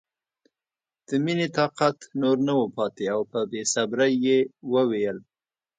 [1.07, 4.37] د مینې طاقت نور نه و پاتې او په بې صبرۍ یې
[4.73, 5.17] وویل